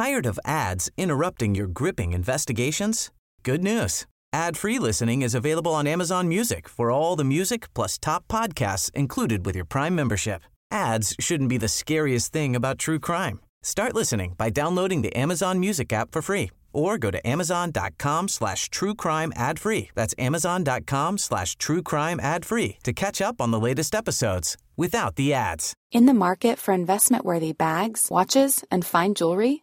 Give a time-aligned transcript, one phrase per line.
[0.00, 3.10] Tired of ads interrupting your gripping investigations?
[3.42, 4.06] Good news.
[4.32, 9.44] Ad-free listening is available on Amazon Music for all the music plus top podcasts included
[9.44, 10.40] with your Prime membership.
[10.70, 13.40] Ads shouldn't be the scariest thing about true crime.
[13.62, 18.70] Start listening by downloading the Amazon Music app for free or go to amazon.com slash
[18.70, 19.90] true crime ad free.
[19.94, 25.16] That's amazon.com slash true crime ad free to catch up on the latest episodes without
[25.16, 25.74] the ads.
[25.92, 29.62] In the market for investment worthy bags, watches, and fine jewelry,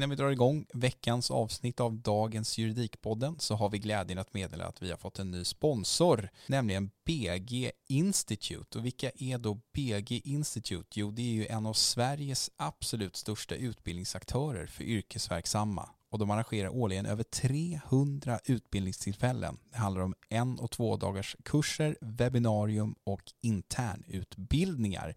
[0.00, 4.64] Innan vi drar igång veckans avsnitt av dagens Juridikpodden så har vi glädjen att meddela
[4.66, 8.78] att vi har fått en ny sponsor, nämligen BG Institute.
[8.78, 11.00] Och vilka är då BG Institute?
[11.00, 16.68] Jo, det är ju en av Sveriges absolut största utbildningsaktörer för yrkesverksamma och de arrangerar
[16.68, 19.58] årligen över 300 utbildningstillfällen.
[19.70, 25.16] Det handlar om en och två dagars kurser, webbinarium och internutbildningar.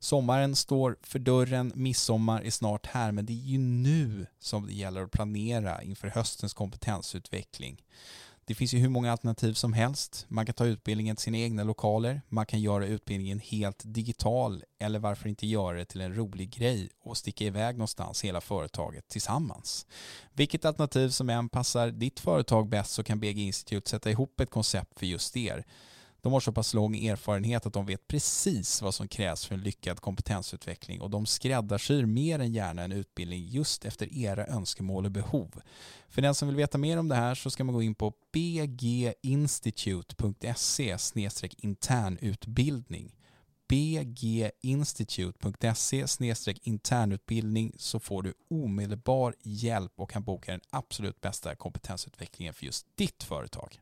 [0.00, 4.74] Sommaren står för dörren, midsommar är snart här, men det är ju nu som det
[4.74, 7.82] gäller att planera inför höstens kompetensutveckling.
[8.48, 10.26] Det finns ju hur många alternativ som helst.
[10.28, 14.98] Man kan ta utbildningen till sina egna lokaler, man kan göra utbildningen helt digital eller
[14.98, 19.86] varför inte göra det till en rolig grej och sticka iväg någonstans hela företaget tillsammans.
[20.32, 24.50] Vilket alternativ som än passar ditt företag bäst så kan BG Institute sätta ihop ett
[24.50, 25.64] koncept för just er.
[26.22, 29.60] De har så pass lång erfarenhet att de vet precis vad som krävs för en
[29.60, 35.10] lyckad kompetensutveckling och de skräddarsyr mer än gärna en utbildning just efter era önskemål och
[35.10, 35.60] behov.
[36.08, 38.12] För den som vill veta mer om det här så ska man gå in på
[38.32, 40.96] bginstitute.se
[41.56, 43.14] internutbildning
[43.68, 46.04] bginstitute.se
[46.62, 52.86] internutbildning så får du omedelbar hjälp och kan boka den absolut bästa kompetensutvecklingen för just
[52.96, 53.80] ditt företag.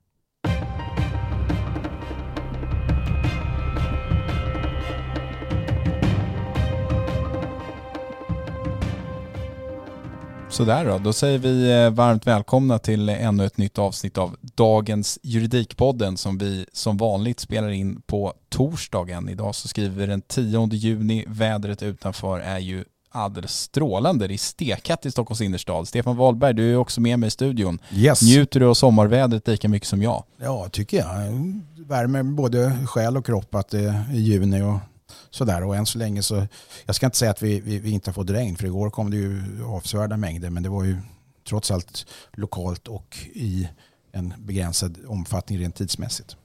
[10.56, 15.18] Sådär då, då säger vi eh, varmt välkomna till ännu ett nytt avsnitt av dagens
[15.22, 19.28] Juridikpodden som vi som vanligt spelar in på torsdagen.
[19.28, 24.26] Idag så skriver vi den 10 juni, vädret utanför är ju alldeles strålande.
[24.26, 25.88] Det är stekhett i Stockholms innerstad.
[25.88, 27.78] Stefan Wahlberg, du är också med mig i studion.
[27.92, 28.22] Yes.
[28.22, 30.24] Njuter du av sommarvädret lika mycket som jag?
[30.36, 31.08] Ja, tycker jag.
[31.86, 34.78] Värmer både själ och kropp att det är juni och
[35.36, 35.64] sådär.
[35.64, 36.46] Och än så länge så,
[36.86, 39.10] jag ska inte säga att vi, vi, vi inte har fått regn, för igår kom
[39.10, 40.96] det ju avsevärda mängder, men det var ju
[41.48, 43.68] trots allt lokalt och i
[44.12, 46.36] en begränsad omfattning rent tidsmässigt.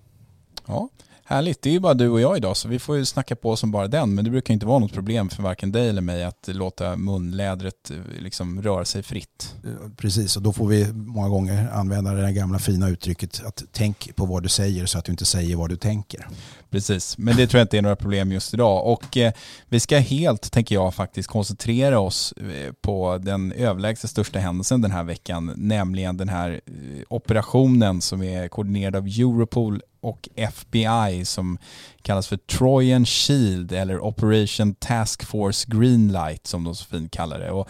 [0.71, 0.89] Ja,
[1.31, 3.55] Härligt, det är ju bara du och jag idag så vi får ju snacka på
[3.55, 4.15] som bara den.
[4.15, 7.91] Men det brukar inte vara något problem för varken dig eller mig att låta munlädret
[7.91, 9.55] eh, liksom röra sig fritt.
[9.97, 14.25] Precis, och då får vi många gånger använda det gamla fina uttrycket att tänk på
[14.25, 16.27] vad du säger så att du inte säger vad du tänker.
[16.69, 18.87] Precis, men det tror jag inte är några problem just idag.
[18.87, 19.33] Och eh,
[19.69, 24.91] vi ska helt, tänker jag, faktiskt koncentrera oss eh, på den överlägset största händelsen den
[24.91, 31.57] här veckan, nämligen den här eh, operationen som är koordinerad av Europol och FBI som
[32.01, 37.51] kallas för Trojan Shield eller Operation Task Force Greenlight som de så fint kallar det.
[37.51, 37.69] Och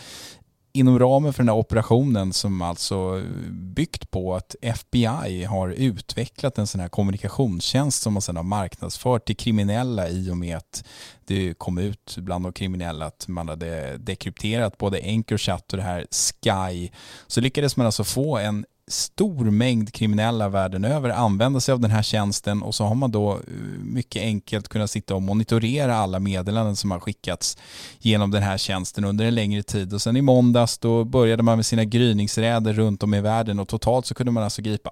[0.74, 6.68] inom ramen för den här operationen som alltså byggt på att FBI har utvecklat en
[6.68, 10.84] sån här kommunikationstjänst som man sedan har marknadsfört till kriminella i och med att
[11.26, 16.06] det kom ut bland de kriminella att man hade dekrypterat både Encrochat och det här
[16.12, 16.90] Sky
[17.28, 21.92] så lyckades man alltså få en stor mängd kriminella världen över använda sig av den
[21.92, 23.40] här tjänsten och så har man då eh,
[23.84, 27.58] mycket enkelt kunnat sitta och monitorera alla meddelanden som har skickats
[28.00, 29.94] genom den här tjänsten under en längre tid.
[29.94, 33.68] Och sen i måndags då började man med sina gryningsräder runt om i världen och
[33.68, 34.92] totalt så kunde man alltså gripa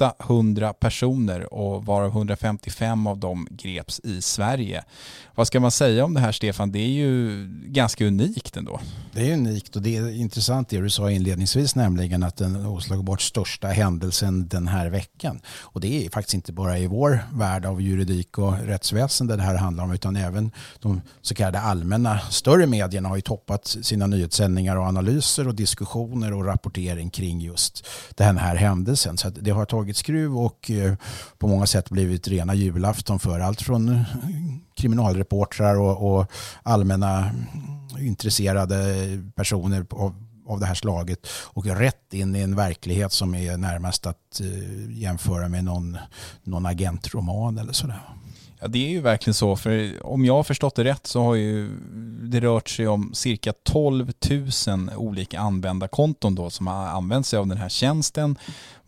[0.00, 4.84] 800 personer och varav 155 av dem greps i Sverige.
[5.34, 6.72] Vad ska man säga om det här Stefan?
[6.72, 8.80] Det är ju ganska unikt ändå.
[9.12, 13.20] Det är unikt och det är intressant det du sa inledningsvis nämligen att den oslagbart
[13.20, 15.40] största händelsen den här veckan.
[15.60, 19.54] Och det är faktiskt inte bara i vår värld av juridik och rättsväsende det här
[19.54, 20.50] handlar om utan även
[20.80, 26.32] de så kallade allmänna större medierna har ju toppat sina nyhetssändningar och analyser och diskussioner
[26.32, 29.16] och rapportering kring just den här händelsen.
[29.16, 30.94] Så det har tagit skruv och eh,
[31.38, 34.02] på många sätt blivit rena julafton för allt från eh,
[34.76, 36.26] kriminalreportrar och, och
[36.62, 37.30] allmänna
[38.00, 38.94] intresserade
[39.34, 40.14] personer av,
[40.46, 44.98] av det här slaget och rätt in i en verklighet som är närmast att eh,
[44.98, 45.98] jämföra med någon,
[46.42, 48.00] någon agentroman eller sådär.
[48.60, 49.56] Ja, det är ju verkligen så.
[49.56, 51.70] För om jag har förstått det rätt så har ju
[52.22, 54.12] det rört sig om cirka 12
[54.66, 58.36] 000 olika användarkonton då som har använt sig av den här tjänsten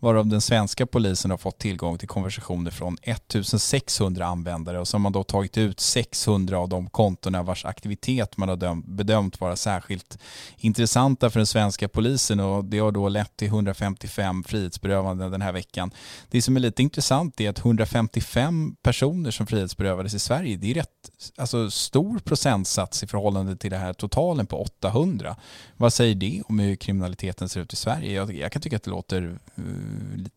[0.01, 4.99] varav den svenska polisen har fått tillgång till konversationer från 1600 användare och så har
[4.99, 10.17] man då tagit ut 600 av de kontona vars aktivitet man har bedömt vara särskilt
[10.57, 15.51] intressanta för den svenska polisen och det har då lett till 155 frihetsberövanden den här
[15.51, 15.91] veckan.
[16.29, 20.73] Det som är lite intressant är att 155 personer som frihetsberövades i Sverige, det är
[20.73, 20.89] rätt
[21.37, 25.35] alltså, stor procentsats i förhållande till det här totalen på 800.
[25.77, 28.11] Vad säger det om hur kriminaliteten ser ut i Sverige?
[28.11, 29.63] Jag, jag kan tycka att det låter eh,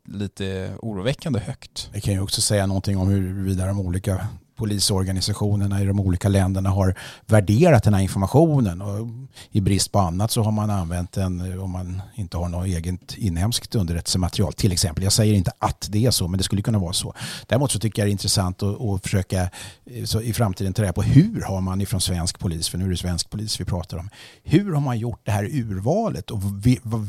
[0.09, 1.91] lite oroväckande högt.
[1.93, 6.71] Det kan ju också säga någonting om huruvida de olika polisorganisationerna i de olika länderna
[6.71, 6.95] har
[7.27, 8.83] värderat den här informationen.
[8.83, 9.09] Och
[9.51, 12.67] I brist på annat så har man använt den eh, om man inte har något
[12.67, 15.05] eget inhemskt underrättelsematerial till exempel.
[15.05, 17.15] Jag säger inte att det är så, men det skulle kunna vara så.
[17.47, 19.51] Däremot så tycker jag det är intressant att, att försöka
[19.87, 22.85] eh, så i framtiden ta reda på hur har man ifrån svensk polis, för nu
[22.85, 24.11] är det svensk polis vi pratar om,
[24.43, 26.41] hur har man gjort det här urvalet och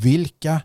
[0.05, 0.61] vilka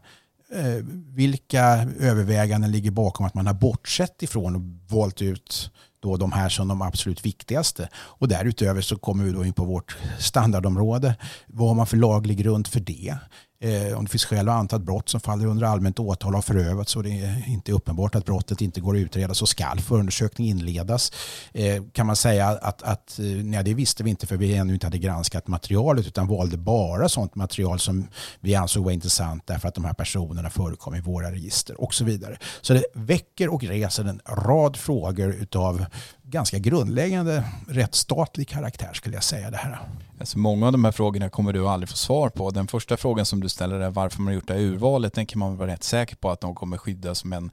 [0.53, 1.65] Eh, vilka
[2.01, 4.63] överväganden ligger bakom att man har bortsett ifrån och
[4.97, 5.71] valt ut
[6.01, 7.89] då de här som de absolut viktigaste.
[7.95, 11.17] Och därutöver så kommer vi då in på vårt standardområde.
[11.47, 13.17] Vad har man för laglig grund för det?
[13.63, 16.43] Eh, om det finns skäl att anta att brott som faller under allmänt åtal har
[16.43, 20.49] förövats och det är inte uppenbart att brottet inte går att utreda så skall förundersökning
[20.49, 21.13] inledas.
[21.53, 24.75] Eh, kan man säga att, att eh, nej, det visste vi inte för vi ännu
[24.75, 28.09] inte hade granskat materialet utan valde bara sådant material som
[28.41, 32.05] vi ansåg var intressant därför att de här personerna förekom i våra register och så
[32.05, 32.39] vidare.
[32.61, 35.85] Så det väcker och reser en rad frågor utav
[36.31, 39.81] ganska grundläggande rättsstatlig karaktär skulle jag säga det här.
[40.21, 42.51] Alltså många av de här frågorna kommer du aldrig få svar på.
[42.51, 45.27] Den första frågan som du ställer är varför man har gjort det här urvalet, den
[45.27, 47.51] kan man vara rätt säker på att de kommer skyddas som en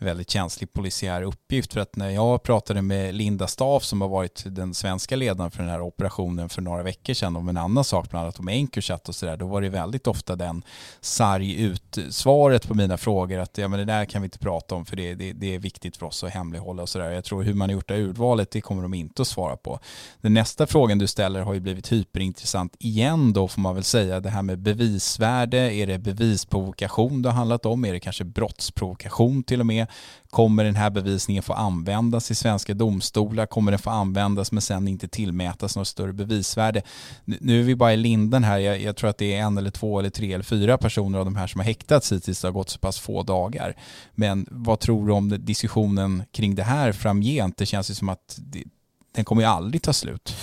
[0.00, 1.72] väldigt känslig polisiär uppgift.
[1.72, 5.62] För att när jag pratade med Linda Staff som har varit den svenska ledaren för
[5.62, 9.08] den här operationen för några veckor sedan om en annan sak, bland annat om Encrochat
[9.08, 10.62] och sådär, då var det väldigt ofta den
[11.00, 14.74] sarg ut svaret på mina frågor att ja, men det där kan vi inte prata
[14.74, 17.10] om för det, det, det är viktigt för oss att hemlighålla och sådär.
[17.10, 19.56] Jag tror hur man har gjort det här urvalet, det kommer de inte att svara
[19.56, 19.80] på.
[20.20, 24.20] Den nästa frågan du ställer har ju blivit hyperintressant igen då får man väl säga.
[24.20, 27.84] Det här med bevisvärde, är det bevisprovokation det har handlat om?
[27.84, 29.86] Är det kanske brottsprovokation till och med?
[30.30, 33.46] Kommer den här bevisningen få användas i svenska domstolar?
[33.46, 36.82] Kommer den få användas men sen inte tillmätas något större bevisvärde?
[37.24, 38.58] Nu är vi bara i linden här.
[38.58, 41.24] Jag, jag, tror att det är en eller två eller tre eller fyra personer av
[41.24, 42.40] de här som har häktats hittills.
[42.40, 43.76] Det har gått så pass få dagar.
[44.14, 47.56] Men vad tror du om diskussionen kring det här framgent?
[47.56, 48.64] Det känns ju som att det,
[49.12, 50.36] den kommer ju aldrig ta slut.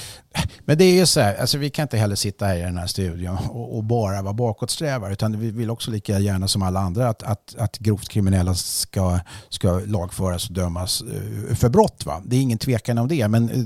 [0.66, 2.78] Men det är ju så här, alltså vi kan inte heller sitta här i den
[2.78, 6.80] här studion och, och bara vara bakåtsträvare utan vi vill också lika gärna som alla
[6.80, 12.06] andra att, att, att grovt kriminella ska, ska lagföras och dömas eh, för brott.
[12.06, 12.22] Va?
[12.26, 13.58] Det är ingen tvekan om det men eh,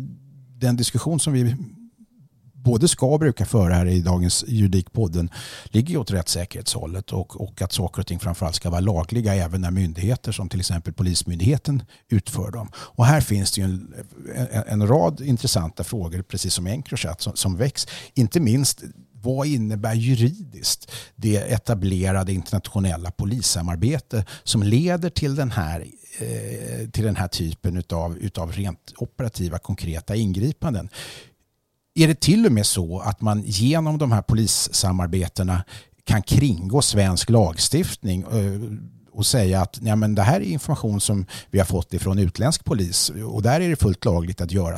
[0.59, 1.55] den diskussion som vi
[2.63, 5.29] både ska och brukar föra här i dagens juridikpodden
[5.65, 9.71] ligger åt rättssäkerhetshållet och, och att saker och ting framförallt ska vara lagliga även när
[9.71, 12.69] myndigheter som till exempel Polismyndigheten utför dem.
[12.75, 13.93] Och här finns det ju en,
[14.51, 17.87] en, en rad intressanta frågor, precis som Encrochat, som, som väcks.
[18.13, 18.83] Inte minst
[19.21, 25.85] vad innebär juridiskt det etablerade internationella polissamarbete som leder till den här
[26.19, 30.89] eh, till den här typen utav, utav rent operativa konkreta ingripanden
[31.95, 35.63] är det till och med så att man genom de här polissamarbetena
[36.03, 38.62] kan kringgå svensk lagstiftning eh,
[39.13, 42.63] och säga att nej, men det här är information som vi har fått ifrån utländsk
[42.63, 44.77] polis och där är det fullt lagligt att göra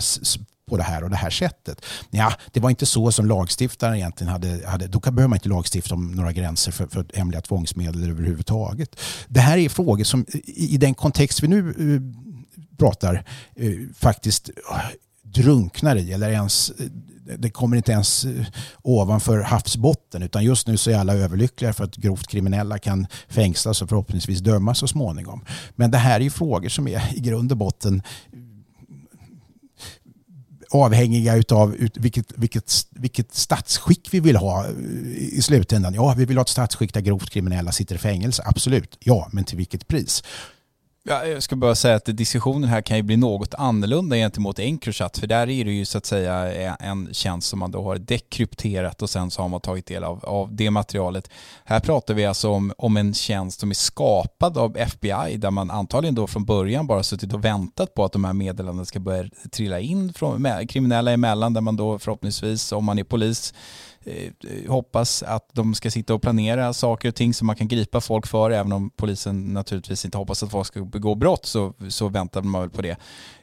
[0.70, 1.86] på det här och det här sättet.
[2.10, 5.96] Ja, det var inte så som lagstiftaren egentligen hade, hade då behöver man inte lagstifta
[5.96, 9.00] om några gränser för, för hemliga tvångsmedel överhuvudtaget.
[9.28, 12.02] Det här är frågor som i den kontext vi nu eh,
[12.78, 14.50] pratar eh, faktiskt
[15.34, 16.72] drunknar i eller ens
[17.38, 18.26] det kommer inte ens
[18.82, 23.82] ovanför havsbotten utan just nu så är alla överlyckliga för att grovt kriminella kan fängslas
[23.82, 25.46] och förhoppningsvis dömas så småningom.
[25.76, 28.04] Men det här är ju frågor som är i grund och botten
[30.74, 34.68] avhängiga av vilket, vilket, vilket statsskick vi vill ha
[35.16, 35.94] i slutändan.
[35.94, 38.44] Ja, vi vill ha ett statsskick där grovt kriminella sitter i fängelse.
[38.46, 40.24] Absolut, ja, men till vilket pris?
[41.06, 45.18] Ja, jag ska bara säga att diskussionen här kan ju bli något annorlunda gentemot Encrochat
[45.18, 47.96] för där är det ju så att säga eh, en tjänst som man då har
[47.96, 51.30] dekrypterat och sen så har man tagit del av, av det materialet.
[51.66, 55.72] Här pratar vi alltså om, om en tjänst som är skapad av FBI där man
[55.72, 59.30] antagligen då från början bara suttit och väntat på att de här meddelandena ska börja
[59.52, 63.54] trilla in från kriminella emellan där man då förhoppningsvis om man är polis
[64.06, 68.02] Eh, hoppas att de ska sitta och planera saker och ting som man kan gripa
[68.02, 72.08] folk för, även om polisen naturligtvis inte hoppas att folk ska begå brott så, så
[72.08, 72.98] väntar man väl på det.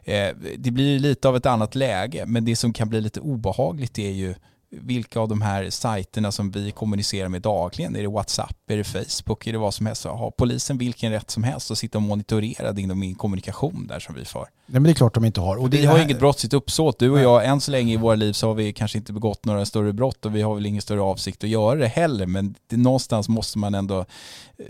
[0.05, 3.99] Eh, det blir lite av ett annat läge, men det som kan bli lite obehagligt
[3.99, 4.35] är ju
[4.71, 8.85] vilka av de här sajterna som vi kommunicerar med dagligen, är det WhatsApp, är det
[8.85, 12.03] Facebook, är det vad som helst, har polisen vilken rätt som helst att sitta och
[12.03, 14.49] monitorera din kommunikation där som vi får?
[14.67, 15.57] Nej men det är klart de inte har.
[15.57, 16.05] Och vi har här...
[16.05, 16.99] inget brottsligt uppsåt.
[16.99, 19.45] Du och jag, än så länge i våra liv så har vi kanske inte begått
[19.45, 22.27] några större brott och vi har väl ingen större avsikt att göra det heller.
[22.27, 24.05] Men det, någonstans måste man ändå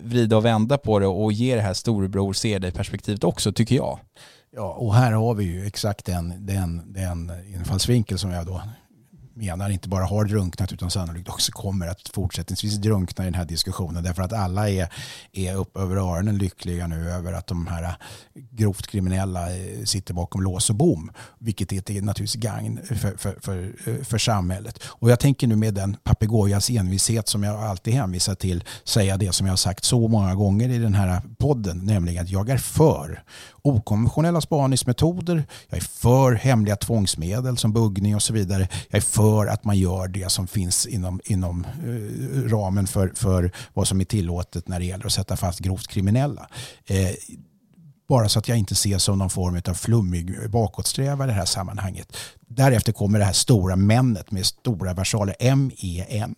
[0.00, 3.98] vrida och vända på det och ge det här storebror ser dig-perspektivet också, tycker jag.
[4.52, 8.62] Ja, och här har vi ju exakt den, den, den infallsvinkel som jag då
[9.40, 13.44] menar inte bara har drunknat utan sannolikt också kommer att fortsättningsvis drunkna i den här
[13.44, 14.88] diskussionen därför att alla är,
[15.32, 17.92] är upp över öronen lyckliga nu över att de här eh,
[18.50, 23.74] grovt kriminella eh, sitter bakom lås och bom vilket är naturligtvis gagn för, för, för,
[23.86, 24.82] eh, för samhället.
[24.84, 29.32] Och jag tänker nu med den papegojas envishet som jag alltid hänvisar till säga det
[29.32, 32.58] som jag har sagt så många gånger i den här podden nämligen att jag är
[32.58, 33.22] för
[33.62, 35.44] okonventionella spaningsmetoder.
[35.68, 38.68] Jag är för hemliga tvångsmedel som buggning och så vidare.
[38.88, 43.52] Jag är för att man gör det som finns inom, inom eh, ramen för, för
[43.74, 46.48] vad som är tillåtet när det gäller att sätta fast grovt kriminella.
[46.86, 47.10] Eh,
[48.08, 51.44] bara så att jag inte ses som någon form av flummig bakåtsträvare i det här
[51.44, 52.16] sammanhanget.
[52.48, 56.34] Därefter kommer det här stora männet med stora versaler M-E-N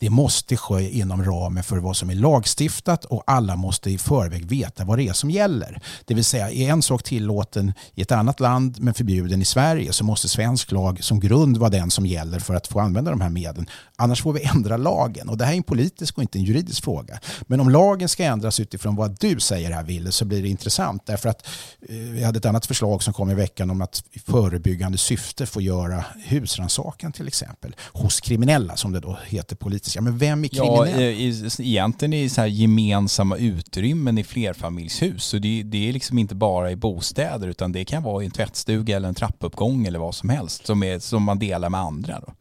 [0.00, 4.46] det måste ske inom ramen för vad som är lagstiftat och alla måste i förväg
[4.46, 5.82] veta vad det är som gäller.
[6.04, 9.92] Det vill säga, är en sak tillåten i ett annat land men förbjuden i Sverige
[9.92, 13.20] så måste svensk lag som grund vara den som gäller för att få använda de
[13.20, 13.66] här medlen.
[13.96, 16.84] Annars får vi ändra lagen och det här är en politisk och inte en juridisk
[16.84, 17.20] fråga.
[17.42, 21.06] Men om lagen ska ändras utifrån vad du säger här Wille så blir det intressant
[21.06, 21.46] därför att
[21.88, 25.46] eh, vi hade ett annat förslag som kom i veckan om att i förebyggande syfte
[25.46, 30.44] få göra husrannsakan till exempel hos kriminella som det då heter politiskt Ja, men vem
[30.44, 31.20] är kriminell?
[31.20, 35.24] Ja, egentligen i så här gemensamma utrymmen i flerfamiljshus.
[35.24, 38.32] Så det, det, är liksom inte bara i bostäder utan det kan vara i en
[38.32, 42.20] tvättstuga eller en trappuppgång eller vad som helst som, är, som man delar med andra.
[42.26, 42.32] Då.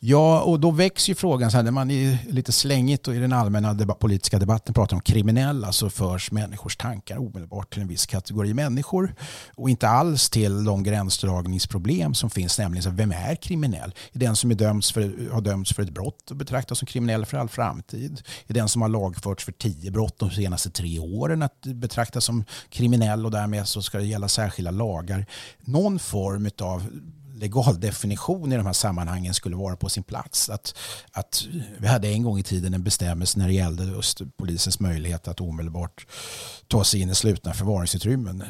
[0.00, 3.18] Ja, och då väcks ju frågan så här, när man är lite slängigt och i
[3.18, 7.88] den allmänna debatt, politiska debatten pratar om kriminella så förs människors tankar omedelbart till en
[7.88, 9.14] viss kategori människor
[9.56, 13.94] och inte alls till de gränsdragningsproblem som finns, nämligen så vem är kriminell?
[14.12, 17.26] Är den som är dömts för, har dömts för ett brott och betraktas som kriminell
[17.26, 18.22] för all framtid?
[18.46, 22.44] Är den som har lagförts för tio brott de senaste tre åren att betraktas som
[22.70, 25.26] kriminell och därmed så ska det gälla särskilda lagar?
[25.60, 26.86] Någon form av
[27.38, 30.50] legaldefinition i de här sammanhangen skulle vara på sin plats.
[30.50, 30.74] Att,
[31.12, 31.46] att
[31.78, 35.40] vi hade en gång i tiden en bestämmelse när det gällde just polisens möjlighet att
[35.40, 36.06] omedelbart
[36.68, 38.44] ta sig in i slutna förvaringsutrymmen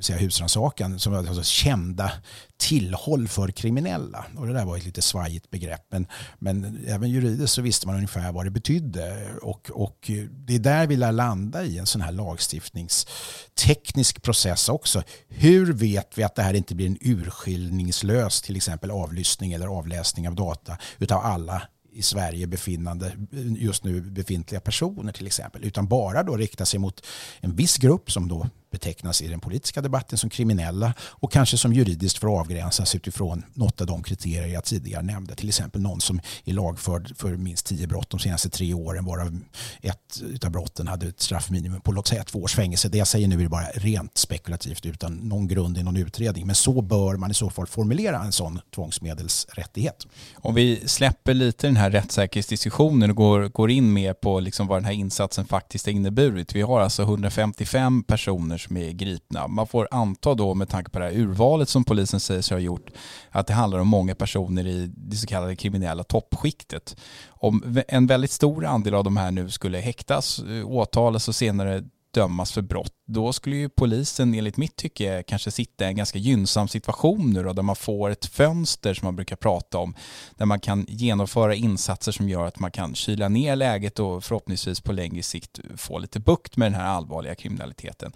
[0.00, 2.12] säga husrannsakan, som alltså kända
[2.56, 4.26] tillhåll för kriminella.
[4.36, 5.86] Och det där var ett lite svajigt begrepp.
[5.90, 6.06] Men,
[6.38, 9.32] men även juridiskt så visste man ungefär vad det betydde.
[9.42, 15.02] Och, och det är där vi lär landa i en sån här lagstiftningsteknisk process också.
[15.28, 20.28] Hur vet vi att det här inte blir en urskiljningslös till exempel avlyssning eller avläsning
[20.28, 21.62] av data utav alla
[21.92, 23.12] i Sverige befinnande,
[23.56, 27.06] just nu befintliga personer till exempel, utan bara då rikta sig mot
[27.40, 31.72] en viss grupp som då betecknas i den politiska debatten som kriminella och kanske som
[31.72, 35.34] juridiskt får avgränsas utifrån något av de kriterier jag tidigare nämnde.
[35.34, 39.40] Till exempel någon som är lagförd för minst tio brott de senaste tre åren varav
[39.82, 42.88] ett av brotten hade ett straffminimum på låt säga två års fängelse.
[42.88, 46.46] Det jag säger nu är bara rent spekulativt utan någon grund i någon utredning.
[46.46, 50.06] Men så bör man i så fall formulera en sån tvångsmedelsrättighet.
[50.34, 54.78] Om vi släpper lite den här rättssäkerhetsdiskussionen och går, går in mer på liksom vad
[54.78, 56.54] den här insatsen faktiskt har inneburit.
[56.54, 59.48] Vi har alltså 155 personer personer som är gripna.
[59.48, 62.60] Man får anta då med tanke på det här urvalet som polisen säger sig ha
[62.60, 62.90] gjort
[63.30, 66.96] att det handlar om många personer i det så kallade kriminella toppskiktet.
[67.40, 71.84] Om en väldigt stor andel av de här nu skulle häktas, eh, åtalas och senare
[72.18, 76.18] dömas för brott, då skulle ju polisen enligt mitt tycke kanske sitta i en ganska
[76.18, 79.94] gynnsam situation nu då, där man får ett fönster som man brukar prata om,
[80.36, 84.80] där man kan genomföra insatser som gör att man kan kyla ner läget och förhoppningsvis
[84.80, 88.12] på längre sikt få lite bukt med den här allvarliga kriminaliteten.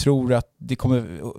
[0.00, 1.30] Tror att det kommer eh,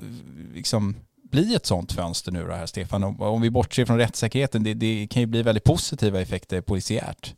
[0.53, 0.95] liksom
[1.31, 3.03] bli ett sånt fönster nu då här Stefan?
[3.03, 7.35] Om vi bortser från rättssäkerheten, det, det kan ju bli väldigt positiva effekter polisiärt.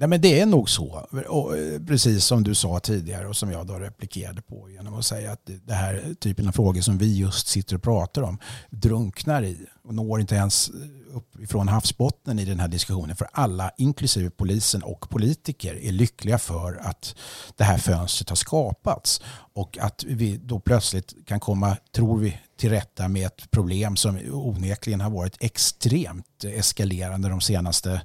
[0.00, 1.08] Nej, men det är nog så.
[1.28, 5.04] Och eh, precis som du sa tidigare och som jag då replikerade på genom att
[5.04, 8.38] säga att det här typen av frågor som vi just sitter och pratar om
[8.70, 10.70] drunknar i och når inte ens
[11.12, 13.16] uppifrån havsbotten i den här diskussionen.
[13.16, 17.14] För alla, inklusive polisen och politiker, är lyckliga för att
[17.56, 19.20] det här fönstret har skapats.
[19.52, 24.18] Och att vi då plötsligt kan komma, tror vi, till rätta med ett problem som
[24.32, 28.02] onekligen har varit extremt eskalerande de senaste,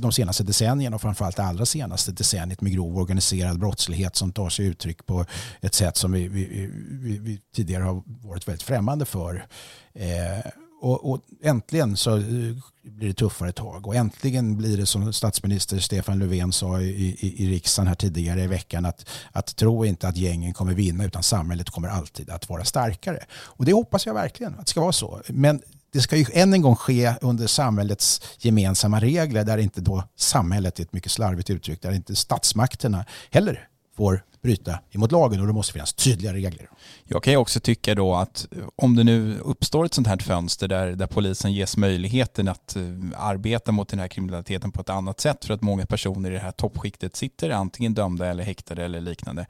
[0.00, 4.48] de senaste decennierna och framförallt det allra senaste decenniet med grov organiserad brottslighet som tar
[4.48, 5.24] sig uttryck på
[5.60, 9.46] ett sätt som vi, vi, vi, vi tidigare har varit väldigt främmande för.
[9.94, 15.12] Eh, och, och, äntligen så eh, blir det tuffare tag och äntligen blir det som
[15.12, 19.84] statsminister Stefan Löfven sa i, i, i riksdagen här tidigare i veckan att, att tro
[19.84, 23.24] inte att gängen kommer vinna utan samhället kommer alltid att vara starkare.
[23.32, 25.22] Och det hoppas jag verkligen att det ska vara så.
[25.26, 30.04] Men det ska ju än en gång ske under samhällets gemensamma regler där inte då
[30.16, 33.68] samhället är ett mycket slarvigt uttryck, där inte statsmakterna heller
[34.00, 36.70] får bryta emot lagen och det måste finnas tydliga regler.
[37.04, 40.16] Jag kan ju också tycka då att eh, om det nu uppstår ett sånt här
[40.16, 42.82] fönster där, där polisen ges möjligheten att eh,
[43.16, 46.40] arbeta mot den här kriminaliteten på ett annat sätt för att många personer i det
[46.40, 49.46] här toppskiktet sitter antingen dömda eller häktade eller liknande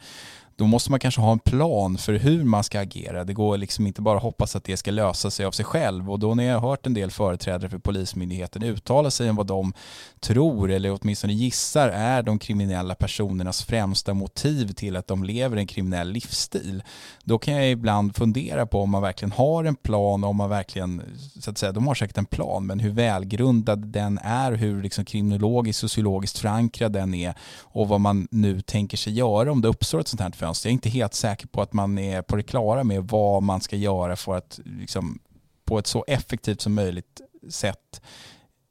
[0.61, 3.25] då måste man kanske ha en plan för hur man ska agera.
[3.25, 6.19] Det går liksom inte bara hoppas att det ska lösa sig av sig själv och
[6.19, 9.73] då när jag har hört en del företrädare för Polismyndigheten uttala sig om vad de
[10.21, 15.67] tror eller åtminstone gissar är de kriminella personernas främsta motiv till att de lever en
[15.67, 16.83] kriminell livsstil.
[17.25, 21.03] Då kan jag ibland fundera på om man verkligen har en plan, om man verkligen,
[21.41, 25.05] så att säga, de har säkert en plan, men hur välgrundad den är, hur liksom
[25.05, 30.01] kriminologiskt, sociologiskt förankrad den är och vad man nu tänker sig göra om det uppstår
[30.01, 30.50] ett sånt här fönster.
[30.55, 33.61] Jag är inte helt säker på att man är på det klara med vad man
[33.61, 35.19] ska göra för att liksom,
[35.65, 38.01] på ett så effektivt som möjligt sätt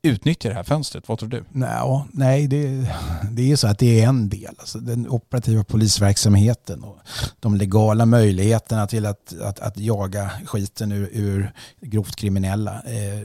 [0.01, 1.07] utnyttja det här fönstret?
[1.07, 1.43] Vad tror du?
[1.51, 2.95] Nej, nej, det,
[3.31, 4.55] det är så att det är en del.
[4.57, 6.97] Alltså den operativa polisverksamheten och
[7.39, 13.21] de legala möjligheterna till att, att, att jaga skiten ur, ur grovt kriminella eh,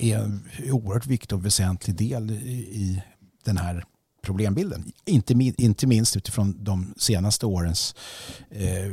[0.00, 3.02] är en oerhört viktig och väsentlig del i, i
[3.44, 3.84] den här
[4.22, 4.92] problembilden.
[5.04, 7.94] Inte, inte minst utifrån de senaste årens
[8.50, 8.92] eh,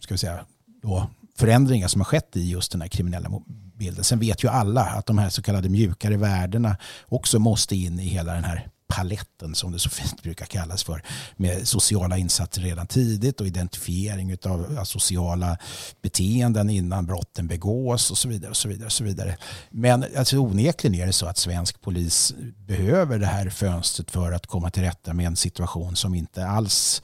[0.00, 0.46] ska vi säga,
[0.82, 3.30] då, förändringar som har skett i just den här kriminella
[3.74, 4.04] bilden.
[4.04, 8.04] Sen vet ju alla att de här så kallade mjukare värdena också måste in i
[8.04, 11.02] hela den här paletten som det så fint brukar kallas för
[11.36, 15.58] med sociala insatser redan tidigt och identifiering av sociala
[16.02, 18.50] beteenden innan brotten begås och så vidare.
[18.50, 19.36] och så vidare, och så vidare.
[19.70, 22.34] Men alltså, onekligen är det så att svensk polis
[22.66, 27.02] behöver det här fönstret för att komma till rätta med en situation som inte alls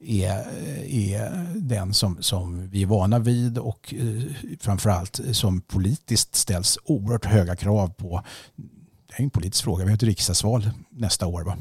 [0.00, 0.48] är,
[0.86, 4.22] är den som, som vi är vana vid och eh,
[4.60, 8.24] framförallt som politiskt ställs oerhört höga krav på
[9.10, 9.84] det är en politisk fråga.
[9.84, 11.42] Vi har ett riksdagsval nästa år.
[11.42, 11.56] Va?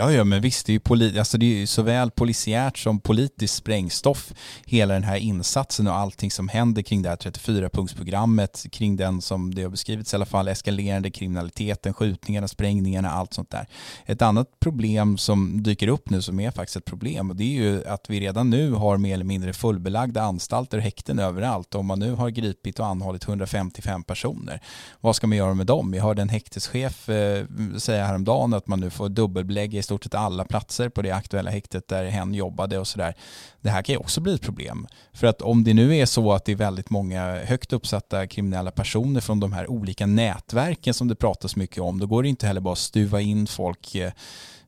[0.00, 3.00] Ja, ja, men visst, det är ju, poli alltså det är ju såväl polisiärt som
[3.00, 4.32] politiskt sprängstoff
[4.66, 9.54] hela den här insatsen och allting som händer kring det här 34-punktsprogrammet, kring den som
[9.54, 13.66] det har beskrivits i alla fall, eskalerande kriminaliteten, skjutningarna, sprängningarna, allt sånt där.
[14.06, 17.62] Ett annat problem som dyker upp nu som är faktiskt ett problem och det är
[17.62, 21.74] ju att vi redan nu har mer eller mindre fullbelagda anstalter och häkten överallt.
[21.74, 24.60] Om man nu har gripit och anhållit 155 personer,
[25.00, 25.90] vad ska man göra med dem?
[25.90, 27.44] Vi hörde en häkteschef eh,
[27.76, 31.88] säga häromdagen att man nu får dubbelbelägga stort sett alla platser på det aktuella häktet
[31.88, 33.14] där hen jobbade och sådär.
[33.60, 34.86] Det här kan ju också bli ett problem.
[35.12, 38.70] För att om det nu är så att det är väldigt många högt uppsatta kriminella
[38.70, 42.46] personer från de här olika nätverken som det pratas mycket om, då går det inte
[42.46, 44.12] heller bara att stuva in folk eh,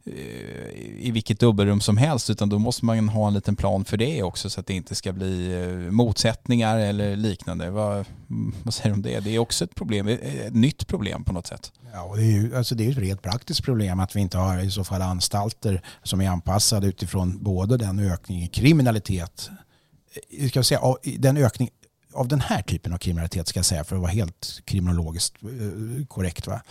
[0.04, 3.96] Eh, i vilket dubbelrum som helst utan då måste man ha en liten plan för
[3.96, 7.70] det också så att det inte ska bli eh, motsättningar eller liknande.
[7.70, 9.20] Vad, mm, vad säger du om det?
[9.20, 11.72] Det är också ett problem, eh, ett nytt problem på något sätt.
[11.92, 14.38] Ja, och det är ju alltså det är ett rent praktiskt problem att vi inte
[14.38, 19.50] har i så fall anstalter som är anpassade utifrån både den ökning i kriminalitet,
[20.48, 20.80] ska säga,
[21.18, 21.70] den ökning
[22.14, 25.34] av den här typen av kriminalitet ska jag säga för att vara helt kriminologiskt
[26.08, 26.46] korrekt.
[26.46, 26.62] Va?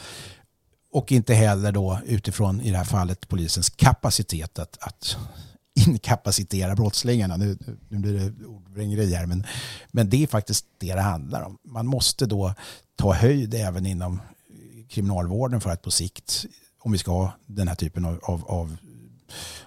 [0.91, 5.17] Och inte heller då utifrån i det här fallet polisens kapacitet att, att
[5.87, 7.37] inkapacitera brottslingarna.
[7.37, 7.57] Nu,
[7.89, 9.45] nu blir det ordvrängeri här men,
[9.91, 11.57] men det är faktiskt det det handlar om.
[11.63, 12.53] Man måste då
[12.95, 14.21] ta höjd även inom
[14.89, 16.45] kriminalvården för att på sikt,
[16.79, 18.77] om vi ska ha den här typen av, av, av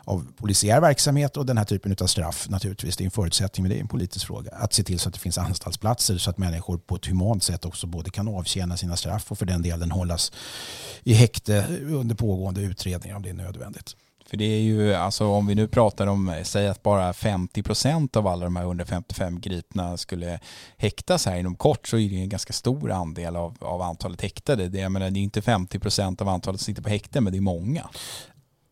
[0.04, 2.96] av polisiär verksamhet och den här typen av straff naturligtvis.
[2.96, 4.50] Det är en förutsättning, men det är en politisk fråga.
[4.52, 7.64] Att se till så att det finns anstaltsplatser så att människor på ett humant sätt
[7.64, 10.32] också både kan avtjäna sina straff och för den delen hållas
[11.02, 13.96] i häkte under pågående utredningar om det är nödvändigt.
[14.32, 18.26] För det är ju, alltså om vi nu pratar om, säg att bara 50% av
[18.26, 20.40] alla de här 155 gripna skulle
[20.76, 24.68] häktas här inom kort så är det en ganska stor andel av, av antalet häktade.
[24.68, 27.38] Det, jag menar, det är inte 50% av antalet som sitter på häkten men det
[27.38, 27.88] är många.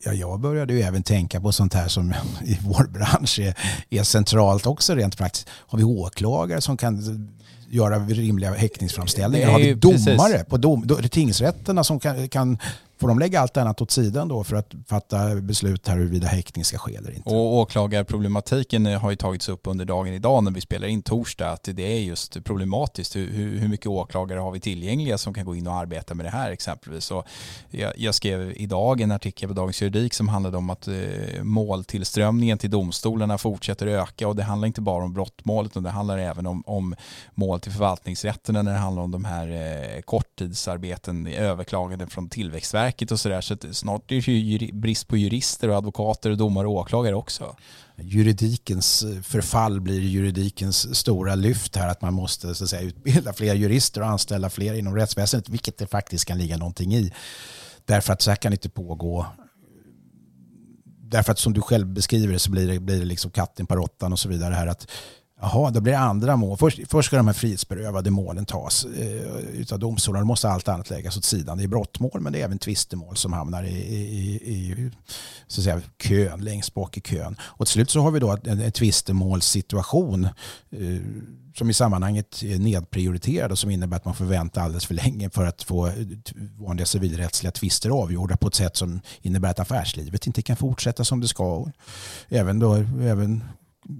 [0.04, 3.54] Ja, jag började ju även tänka på sånt här som i vår bransch är,
[3.90, 5.48] är centralt också rent praktiskt.
[5.50, 7.28] Har vi åklagare som kan
[7.70, 9.50] göra rimliga häktningsframställningar?
[9.50, 10.48] Har vi domare precis.
[10.48, 12.58] på dom, tingsrätterna som kan, kan
[13.00, 16.64] Får de lägga allt annat åt sidan då för att fatta beslut här huruvida häktning
[16.64, 17.30] ska ske eller inte?
[17.30, 21.68] Och åklagarproblematiken har ju tagits upp under dagen idag när vi spelar in torsdag att
[21.72, 23.16] det är just problematiskt.
[23.16, 26.30] Hur, hur mycket åklagare har vi tillgängliga som kan gå in och arbeta med det
[26.30, 27.04] här exempelvis?
[27.04, 27.24] Så
[27.70, 30.94] jag, jag skrev idag en artikel på Dagens Juridik som handlade om att eh,
[31.42, 36.18] måltillströmningen till domstolarna fortsätter öka och det handlar inte bara om brottmål utan det handlar
[36.18, 36.94] även om, om
[37.34, 43.12] mål till förvaltningsrätterna när det handlar om de här eh, korttidsarbeten, överklaganden från Tillväxtverket Skatteverket
[43.12, 43.40] och sådär.
[43.40, 47.14] Så, så snart är det ju brist på jurister och advokater, och domare och åklagare
[47.14, 47.56] också.
[47.96, 51.88] Juridikens förfall blir juridikens stora lyft här.
[51.88, 55.48] Att man måste så att säga, utbilda fler jurister och anställa fler inom rättsväsendet.
[55.48, 57.12] Vilket det faktiskt kan ligga någonting i.
[57.86, 59.26] Därför att så här kan det inte pågå
[61.10, 63.76] därför att som du själv beskriver det så blir det, blir det liksom katten på
[63.76, 64.86] råttan och så vidare här att
[65.42, 66.58] Jaha, då blir det andra mål.
[66.58, 70.22] Först, först ska de här frihetsberövade målen tas eh, utav domstolarna.
[70.22, 71.58] Då måste allt annat läggas åt sidan.
[71.58, 74.90] Det är brottmål men det är även tvistemål som hamnar i, i, i
[75.46, 77.36] så att säga, kön, längst bak i kön.
[77.42, 81.00] Och till slut så har vi då en, en tvistemålssituation eh,
[81.54, 85.30] som i sammanhanget är nedprioriterad och som innebär att man får vänta alldeles för länge
[85.30, 85.94] för att få eh,
[86.58, 91.20] vanliga civilrättsliga tvister avgjorda på ett sätt som innebär att affärslivet inte kan fortsätta som
[91.20, 91.66] det ska.
[92.28, 93.44] Även, då, även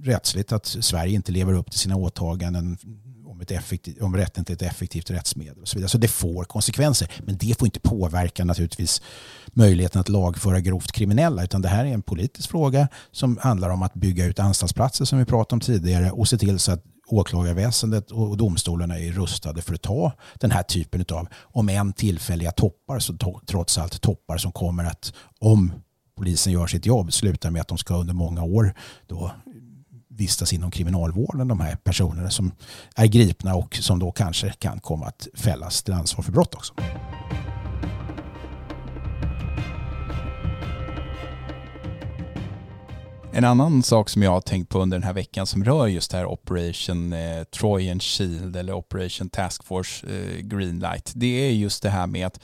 [0.03, 2.77] rättsligt att Sverige inte lever upp till sina åtaganden
[3.25, 5.89] om, ett effektiv, om rätten till ett effektivt rättsmedel och så vidare.
[5.89, 7.11] Så det får konsekvenser.
[7.25, 9.01] Men det får inte påverka naturligtvis
[9.47, 13.83] möjligheten att lagföra grovt kriminella utan det här är en politisk fråga som handlar om
[13.83, 18.11] att bygga ut anstaltsplatser som vi pratade om tidigare och se till så att åklagarväsendet
[18.11, 22.99] och domstolarna är rustade för att ta den här typen av, om än tillfälliga toppar,
[22.99, 25.73] så to trots allt toppar som kommer att, om
[26.17, 28.73] polisen gör sitt jobb, sluta med att de ska under många år
[29.07, 29.31] då
[30.21, 32.51] vistas inom kriminalvården, de här personerna som
[32.95, 36.73] är gripna och som då kanske kan komma att fällas till ansvar för brott också.
[43.33, 46.11] En annan sak som jag har tänkt på under den här veckan som rör just
[46.11, 51.83] det här Operation eh, Trojan Shield eller Operation Task Force eh, Greenlight, det är just
[51.83, 52.39] det här med att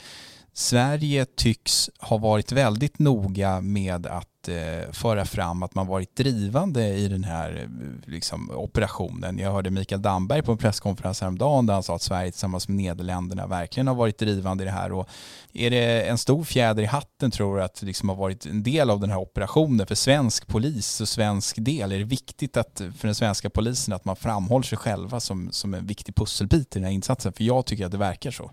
[0.54, 6.88] Sverige tycks ha varit väldigt noga med att eh, föra fram att man varit drivande
[6.88, 9.40] i den här eh, liksom, operationen.
[9.40, 12.78] Jag hörde Mikael Damberg på en presskonferens häromdagen där han sa att Sverige tillsammans med
[12.78, 14.92] Nederländerna verkligen har varit drivande i det här.
[14.92, 15.10] Och
[15.54, 18.90] är det en stor fjäder i hatten tror du att liksom har varit en del
[18.90, 21.92] av den här operationen för svensk polis och svensk del?
[21.92, 25.74] Är det viktigt att, för den svenska polisen att man framhåller sig själva som, som
[25.74, 27.34] en viktig pusselbit i den här insatsen?
[27.34, 28.52] För jag tycker att det verkar så.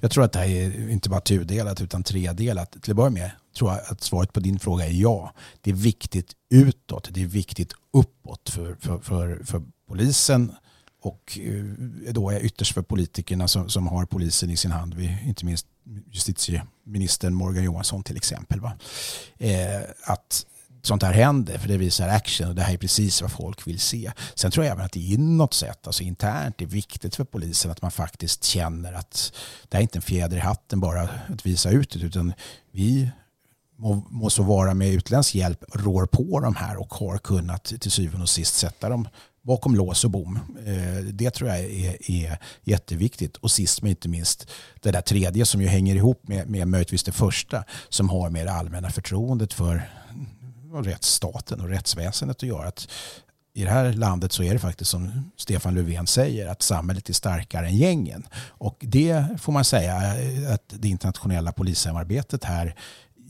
[0.00, 2.82] Jag tror att det här är inte bara tudelat utan tredelat.
[2.82, 5.32] Till att börja med tror jag att svaret på din fråga är ja.
[5.60, 10.52] Det är viktigt utåt, det är viktigt uppåt för, för, för, för polisen
[11.02, 11.64] och eh,
[12.12, 15.66] då är ytterst för politikerna som, som har polisen i sin hand, inte minst
[16.10, 18.60] justitieministern Morgan Johansson till exempel.
[18.60, 18.72] Va?
[19.38, 20.46] Eh, att
[20.82, 23.80] sånt här händer för det visar action och det här är precis vad folk vill
[23.80, 24.12] se.
[24.34, 27.82] Sen tror jag även att det inåt sett, alltså internt, är viktigt för polisen att
[27.82, 29.32] man faktiskt känner att
[29.68, 32.32] det här är inte en fjäder i hatten bara att visa ut det utan
[32.70, 33.10] vi
[33.82, 37.90] må, må så vara med utländsk hjälp, rår på de här och har kunnat till
[37.90, 39.08] syvende och sist sätta dem
[39.42, 40.38] bakom lås och bom.
[40.66, 43.36] Eh, det tror jag är, är jätteviktigt.
[43.36, 47.04] Och sist men inte minst det där tredje som ju hänger ihop med, med möjligtvis
[47.04, 49.90] det första som har med det allmänna förtroendet för
[50.82, 52.68] rättsstaten och rättsväsendet att göra.
[52.68, 52.88] Att
[53.54, 57.12] i det här landet så är det faktiskt som Stefan Löfven säger att samhället är
[57.12, 58.26] starkare än gängen.
[58.48, 62.74] Och det får man säga eh, att det internationella polissamarbetet här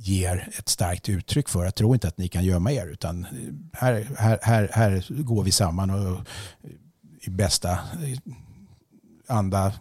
[0.02, 1.64] ger ett starkt uttryck för.
[1.64, 3.30] Jag tror inte att ni kan gömma er utan eh,
[3.72, 6.24] här, här, här, här går vi samman och eh,
[7.20, 8.18] i bästa eh,
[9.26, 9.72] anda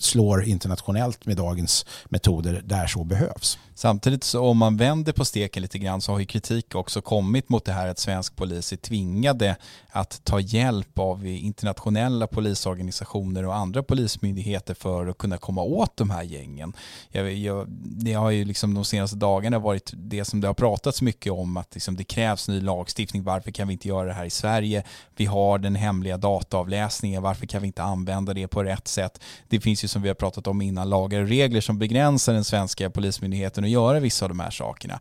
[0.00, 3.58] slår internationellt med dagens metoder där så behövs.
[3.74, 7.48] Samtidigt så om man vänder på steken lite grann så har ju kritik också kommit
[7.48, 9.56] mot det här att svensk polis är tvingade
[9.90, 16.10] att ta hjälp av internationella polisorganisationer och andra polismyndigheter för att kunna komma åt de
[16.10, 16.72] här gängen.
[17.10, 21.02] Jag, jag, det har ju liksom de senaste dagarna varit det som det har pratats
[21.02, 23.24] mycket om att liksom det krävs ny lagstiftning.
[23.24, 24.84] Varför kan vi inte göra det här i Sverige?
[25.16, 27.22] Vi har den hemliga dataavläsningen.
[27.22, 29.20] Varför kan vi inte använda det på rätt sätt?
[29.48, 32.44] Det finns ju som vi har pratat om innan lagar och regler som begränsar den
[32.44, 35.00] svenska polismyndigheten att göra vissa av de här sakerna.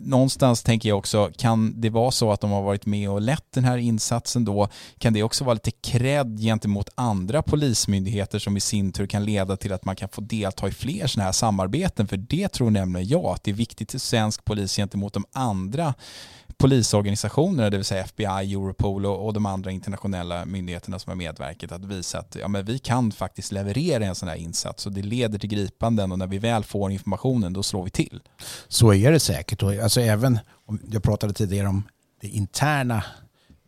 [0.00, 3.52] Någonstans tänker jag också, kan det vara så att de har varit med och lett
[3.54, 4.68] den här insatsen då?
[4.98, 9.56] Kan det också vara lite cred gentemot andra polismyndigheter som i sin tur kan leda
[9.56, 12.08] till att man kan få delta i fler sådana här samarbeten?
[12.08, 15.94] För det tror nämligen jag att det är viktigt för svensk polis gentemot de andra
[16.62, 21.72] polisorganisationerna, det vill säga FBI, Europol och, och de andra internationella myndigheterna som har medverkat
[21.72, 25.02] att visa att ja, men vi kan faktiskt leverera en sån här insats och det
[25.02, 28.20] leder till gripanden och när vi väl får informationen då slår vi till.
[28.68, 29.62] Så är det säkert.
[29.62, 31.82] Alltså även om jag pratade tidigare om
[32.20, 33.04] det interna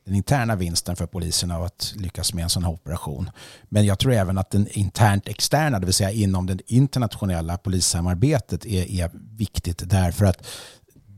[0.04, 3.30] den interna vinsten för polisen av att lyckas med en sån här operation.
[3.68, 8.66] Men jag tror även att den internt externa, det vill säga inom det internationella polissamarbetet
[8.66, 10.46] är, är viktigt därför att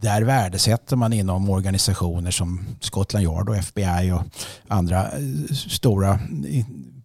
[0.01, 4.23] där värdesätter man inom organisationer som Scotland Yard och FBI och
[4.69, 6.21] andra eh, stora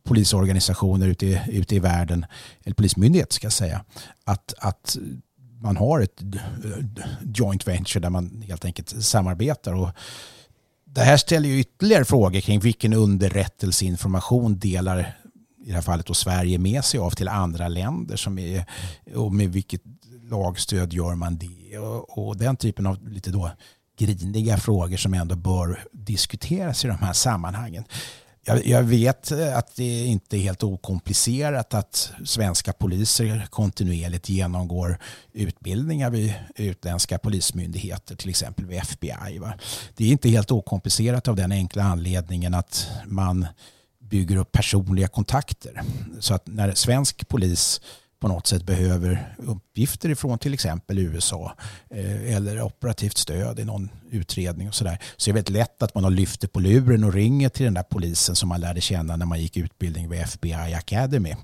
[0.04, 2.26] polisorganisationer ute i, ute i världen,
[2.64, 3.84] eller polismyndighet ska jag säga,
[4.24, 4.98] att, att
[5.62, 6.86] man har ett eh,
[7.24, 9.74] joint venture där man helt enkelt samarbetar.
[9.74, 9.90] Och
[10.86, 15.18] det här ställer ju ytterligare frågor kring vilken underrättelseinformation delar
[15.64, 18.66] i det här fallet då Sverige med sig av till andra länder som är,
[19.16, 19.82] och med vilket
[20.30, 21.61] lagstöd gör man det?
[21.80, 23.52] Och, och den typen av lite då
[23.98, 27.84] griniga frågor som ändå bör diskuteras i de här sammanhangen.
[28.44, 34.98] Jag, jag, vet att det inte är helt okomplicerat att svenska poliser kontinuerligt genomgår
[35.34, 39.38] utbildningar vid utländska polismyndigheter, till exempel vid FBI.
[39.38, 39.54] Va?
[39.96, 43.48] Det är inte helt okomplicerat av den enkla anledningen att man
[44.00, 45.82] bygger upp personliga kontakter.
[46.20, 47.82] Så att när svensk polis
[48.22, 51.56] på något sätt behöver uppgifter ifrån till exempel USA
[51.90, 55.96] eh, eller operativt stöd i någon utredning och sådär så är det väldigt lätt att
[55.96, 59.16] man har lyfter på luren och ringer till den där polisen som man lärde känna
[59.16, 61.36] när man gick utbildning vid FBI Academy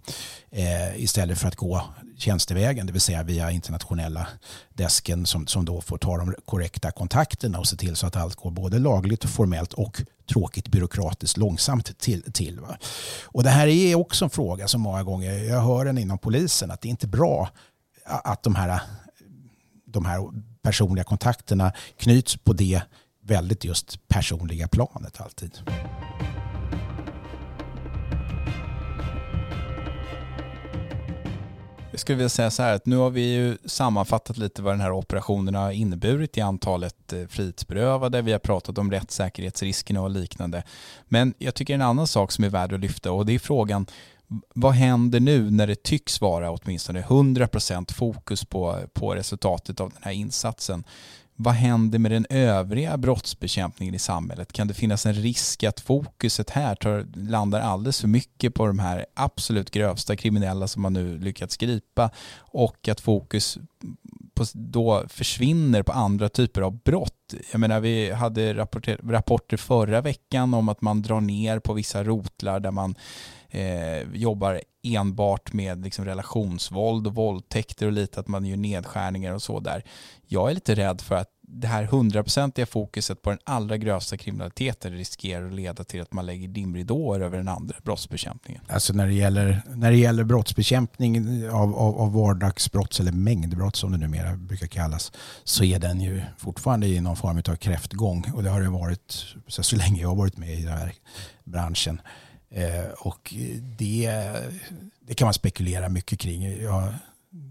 [0.52, 1.84] eh, istället för att gå
[2.18, 4.28] tjänstevägen, det vill säga via internationella
[4.74, 8.36] desken som, som då får ta de korrekta kontakterna och se till så att allt
[8.36, 12.32] går både lagligt och formellt och tråkigt byråkratiskt långsamt till.
[12.34, 12.78] till va?
[13.24, 16.72] Och det här är också en fråga som många gånger, jag hör den inom polisen,
[16.72, 17.50] att det är inte bra
[18.06, 18.82] att de här,
[19.86, 20.20] de här
[20.68, 22.82] personliga kontakterna knyts på det
[23.24, 25.52] väldigt just personliga planet alltid.
[31.92, 34.82] Jag skulle vilja säga så här att nu har vi ju sammanfattat lite vad den
[34.82, 38.22] här operationen har inneburit i antalet eh, frihetsberövade.
[38.22, 40.64] Vi har pratat om rättssäkerhetsriskerna och liknande.
[41.08, 43.86] Men jag tycker en annan sak som är värd att lyfta och det är frågan
[44.56, 50.04] vad händer nu när det tycks vara åtminstone 100% fokus på, på resultatet av den
[50.04, 50.84] här insatsen?
[51.40, 54.54] vad händer med den övriga brottsbekämpningen i samhället?
[54.54, 58.80] Kan det finnas en risk att fokuset här tar, landar alldeles för mycket på de
[58.80, 63.58] här absolut grövsta kriminella som man nu lyckats gripa och att fokus
[64.34, 67.34] på, då försvinner på andra typer av brott?
[67.52, 72.04] Jag menar, vi hade rapporter, rapporter förra veckan om att man drar ner på vissa
[72.04, 72.96] rotlar där man
[73.58, 79.42] eh, jobbar enbart med liksom relationsvåld och våldtäkter och lite att man gör nedskärningar och
[79.42, 79.84] så där.
[80.28, 84.94] Jag är lite rädd för att det här hundraprocentiga fokuset på den allra grövsta kriminaliteten
[84.94, 88.62] riskerar att leda till att man lägger dimridåer över den andra brottsbekämpningen.
[88.68, 93.92] Alltså när det gäller, när det gäller brottsbekämpning av, av, av vardagsbrott eller mängdbrott som
[93.92, 95.12] det numera brukar kallas
[95.44, 99.26] så är den ju fortfarande i någon form av kräftgång och det har det varit
[99.48, 100.94] så, så länge jag har varit med i den här
[101.44, 102.02] branschen.
[102.50, 103.34] Eh, och
[103.78, 104.12] det,
[105.00, 106.62] det kan man spekulera mycket kring.
[106.62, 106.94] Jag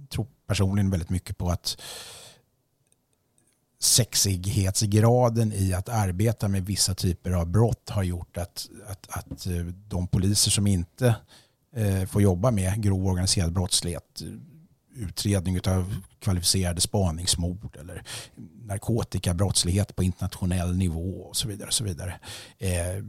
[0.08, 1.80] tror personligen väldigt mycket på att
[3.78, 9.64] sexighetsgraden i att arbeta med vissa typer av brott har gjort att, att, att eh,
[9.88, 11.16] de poliser som inte
[11.76, 14.22] eh, får jobba med grov organiserad brottslighet
[14.96, 18.02] utredning av kvalificerade spaningsmord eller
[18.62, 21.66] narkotikabrottslighet på internationell nivå och så vidare.
[21.66, 22.20] Och så vidare.
[22.58, 23.04] Eh,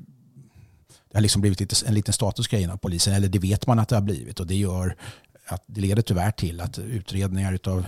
[1.10, 3.96] det har liksom blivit en liten statusgrej inom polisen, eller det vet man att det
[3.96, 4.96] har blivit och det gör
[5.48, 7.86] att det leder tyvärr till att utredningar av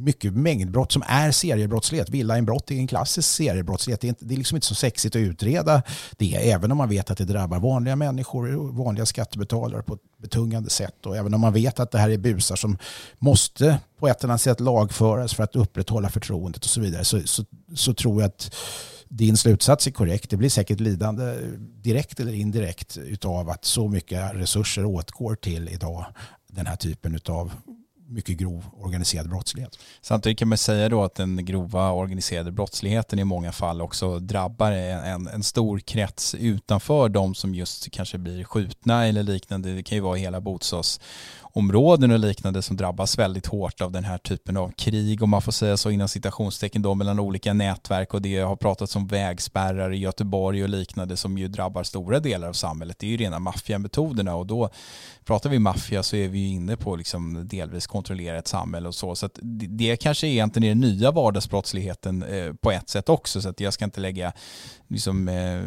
[0.00, 2.10] mycket mängdbrott som är seriebrottslighet.
[2.10, 4.00] Villainbrott är en klassisk seriebrottslighet.
[4.00, 5.82] Det är, inte, det är liksom inte så sexigt att utreda
[6.16, 10.00] det, även om man vet att det drabbar vanliga människor, och vanliga skattebetalare på ett
[10.18, 11.06] betungande sätt.
[11.06, 12.78] Och även om man vet att det här är busar som
[13.18, 17.20] måste på ett eller annat sätt lagföras för att upprätthålla förtroendet och så vidare, så,
[17.24, 18.54] så, så tror jag att
[19.10, 20.30] din slutsats är korrekt.
[20.30, 21.36] Det blir säkert lidande
[21.82, 26.06] direkt eller indirekt utav att så mycket resurser åtgår till idag
[26.48, 27.52] den här typen av
[28.10, 29.78] mycket grov organiserad brottslighet.
[30.00, 34.72] Samtidigt kan man säga då att den grova organiserade brottsligheten i många fall också drabbar
[34.72, 39.74] en, en stor krets utanför de som just kanske blir skjutna eller liknande.
[39.74, 41.00] Det kan ju vara hela bostads
[41.52, 45.42] områden och liknande som drabbas väldigt hårt av den här typen av krig, om man
[45.42, 49.92] får säga så inom citationstecken då, mellan olika nätverk och det har pratats om vägspärrar
[49.92, 52.98] i Göteborg och liknande som ju drabbar stora delar av samhället.
[52.98, 54.70] Det är ju rena maffiametoderna och då
[55.30, 58.94] pratar vi maffia så är vi ju inne på liksom delvis kontrollera ett samhälle och
[58.94, 59.14] så.
[59.14, 63.48] Så att det kanske egentligen är den nya vardagsbrottsligheten eh, på ett sätt också så
[63.48, 64.32] att jag ska inte lägga
[64.88, 65.62] liksom, eh,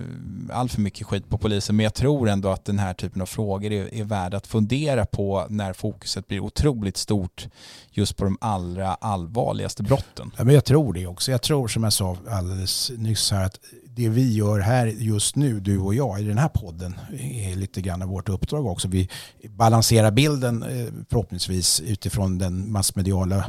[0.58, 3.26] all för mycket skit på polisen men jag tror ändå att den här typen av
[3.26, 7.48] frågor är, är värda att fundera på när fokuset blir otroligt stort
[7.92, 10.32] just på de allra allvarligaste brotten.
[10.38, 11.32] Ja, men jag tror det också.
[11.32, 13.60] Jag tror som jag sa alldeles nyss här att
[13.96, 17.82] det vi gör här just nu, du och jag, i den här podden är lite
[17.82, 18.88] grann vårt uppdrag också.
[18.88, 19.10] Vi
[19.50, 23.46] balanserar bilden eh, förhoppningsvis utifrån den massmediala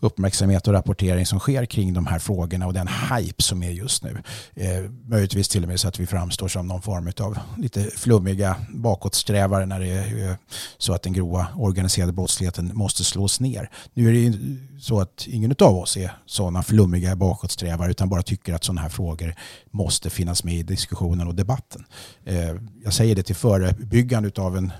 [0.00, 4.02] uppmärksamhet och rapportering som sker kring de här frågorna och den hype som är just
[4.04, 4.22] nu.
[4.54, 8.56] Eh, möjligtvis till och med så att vi framstår som någon form av lite flummiga
[8.68, 10.36] bakåtsträvare när det är eh,
[10.78, 13.70] så att den grova organiserade brottsligheten måste slås ner.
[13.94, 18.22] Nu är det ju så att ingen av oss är sådana flummiga bakåtsträvare utan bara
[18.22, 19.34] tycker att sådana här frågor
[19.70, 21.84] måste finnas med i diskussionen och debatten.
[22.24, 24.72] Eh, jag säger det till förebyggande av en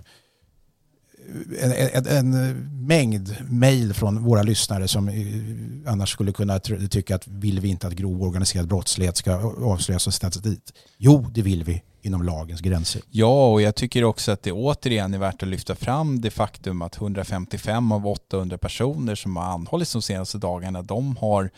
[1.61, 7.29] en, en, en, mängd mejl från våra lyssnare som eh, annars skulle kunna tycka att
[7.29, 10.73] vill vi inte att grov organiserad brottslighet ska avslöjas och sättas dit?
[10.99, 13.03] Jo, det vill vi inom lagens gränser.
[13.11, 16.83] Ja, och jag tycker också att det återigen är värt att lyfta fram det faktum
[16.83, 21.51] att 155 av 800 personer som har anhållits de senaste dagarna, de har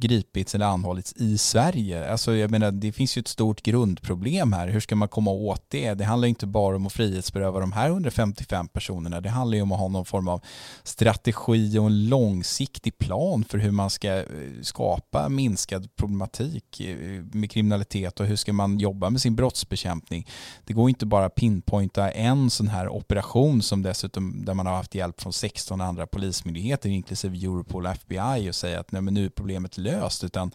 [0.00, 2.10] gripits eller anhållits i Sverige.
[2.10, 4.68] Alltså jag menar, det finns ju ett stort grundproblem här.
[4.68, 5.94] Hur ska man komma åt det?
[5.94, 9.20] Det handlar inte bara om att frihetsberöva de här 155 personerna.
[9.20, 10.40] Det handlar ju om att ha någon form av
[10.82, 14.24] strategi och en långsiktig plan för hur man ska eh,
[14.62, 16.96] skapa minskad problematik eh,
[17.32, 20.26] med kriminalitet och hur ska man jobba med sin brottsbekämpning.
[20.64, 24.76] Det går inte bara att pinpointa en sån här operation som dessutom där man har
[24.76, 29.14] haft hjälp från 16 andra polismyndigheter inklusive Europol och FBI och säga att nej, men
[29.14, 30.50] nu är problemet löst löst utan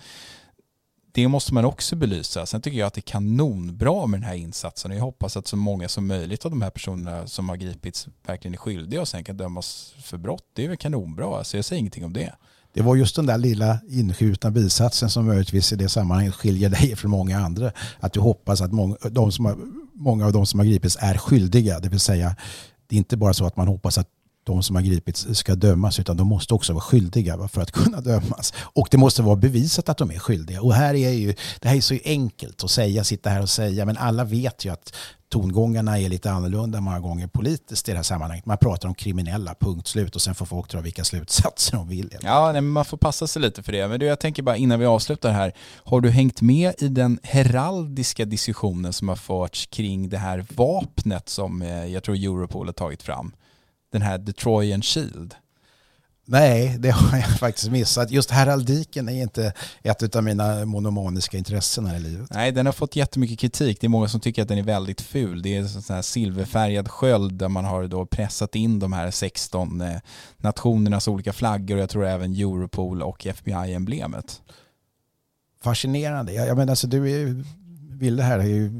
[1.15, 2.45] det måste man också belysa.
[2.45, 5.47] Sen tycker jag att det är kanonbra med den här insatsen och jag hoppas att
[5.47, 9.07] så många som möjligt av de här personerna som har gripits verkligen är skyldiga och
[9.07, 10.43] sen kan dömas för brott.
[10.53, 12.35] Det är väl kanonbra, alltså jag säger ingenting om det.
[12.73, 16.95] Det var just den där lilla inskjutna bisatsen som möjligtvis i det sammanhanget skiljer dig
[16.95, 17.71] från många andra.
[17.99, 19.57] Att du hoppas att många, de som har,
[19.93, 21.79] många av de som har gripits är skyldiga.
[21.79, 22.35] Det vill säga,
[22.87, 24.09] det är inte bara så att man hoppas att
[24.45, 28.01] de som har gripits ska dömas utan de måste också vara skyldiga för att kunna
[28.01, 28.53] dömas.
[28.57, 30.61] Och det måste vara bevisat att de är skyldiga.
[30.61, 33.85] Och här är ju, det här är så enkelt att säga, sitta här och säga,
[33.85, 34.95] men alla vet ju att
[35.29, 38.45] tongångarna är lite annorlunda många gånger politiskt i det här sammanhanget.
[38.45, 42.17] Man pratar om kriminella, punkt slut och sen får folk dra vilka slutsatser de vill.
[42.21, 43.87] Ja, nej, men man får passa sig lite för det.
[43.87, 45.53] Men du, jag tänker bara innan vi avslutar här,
[45.83, 51.29] har du hängt med i den heraldiska diskussionen som har förts kring det här vapnet
[51.29, 53.31] som eh, jag tror Europol har tagit fram?
[53.95, 55.35] Den här The Trojan Shield?
[56.27, 58.11] Nej, det har jag faktiskt missat.
[58.11, 59.53] Just heraldiken är inte
[59.83, 62.29] ett av mina monomaniska intressen här i livet.
[62.33, 63.81] Nej, den har fått jättemycket kritik.
[63.81, 65.41] Det är många som tycker att den är väldigt ful.
[65.41, 69.11] Det är en sån här silverfärgad sköld där man har då pressat in de här
[69.11, 69.97] 16 eh,
[70.37, 74.41] nationernas olika flaggor och jag tror även Europol och FBI-emblemet.
[75.63, 76.33] Fascinerande.
[76.33, 77.43] Jag, jag menar, alltså, du är,
[77.97, 78.71] Ville här är ju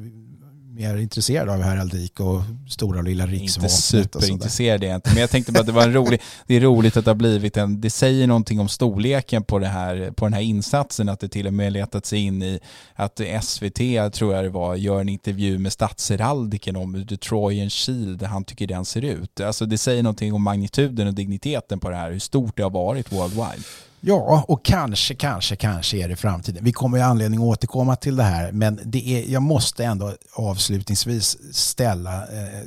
[0.76, 3.72] mer intresserad av heraldik och stora och lilla riksvapnet.
[3.72, 6.98] Inte superintresserad inte, men jag tänkte bara att det var en rolig, det är roligt
[6.98, 10.34] att det har blivit en, det säger någonting om storleken på, det här, på den
[10.34, 12.60] här insatsen, att det till och med letat sig in i
[12.94, 17.70] att SVT, tror jag det var, gör en intervju med statsheraldiken om hur The Trojan
[17.70, 19.42] Shield, han tycker den ser ut.
[19.42, 22.70] Alltså det säger någonting om magnituden och digniteten på det här, hur stort det har
[22.70, 23.64] varit worldwide.
[24.00, 26.64] Ja, och kanske, kanske, kanske är det framtiden.
[26.64, 30.16] Vi kommer ju anledning att återkomma till det här, men det är, jag måste ändå
[30.34, 32.62] avslutningsvis ställa eh,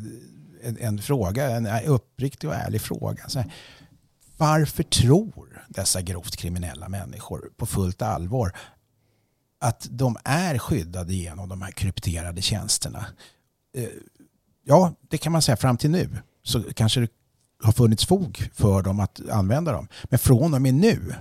[0.63, 3.23] en, en, fråga, en uppriktig och ärlig fråga.
[3.35, 3.53] Här,
[4.37, 8.53] varför tror dessa grovt kriminella människor på fullt allvar
[9.61, 13.07] att de är skyddade genom de här krypterade tjänsterna?
[13.77, 13.89] Eh,
[14.65, 16.09] ja, det kan man säga fram till nu.
[16.43, 17.09] Så kanske det
[17.63, 19.89] har funnits fog för dem att använda dem.
[20.05, 21.15] Men från och med nu